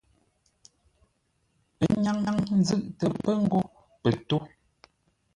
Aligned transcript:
Ə́ 1.83 1.87
nyáŋ 2.03 2.17
nzʉ́ʼtə 2.59 3.05
pə 3.23 3.31
ngó 3.43 3.59
pə 4.01 4.09
tó. 4.27 4.37